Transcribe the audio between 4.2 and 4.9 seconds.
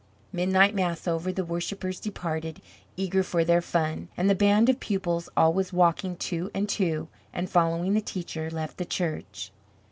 the band of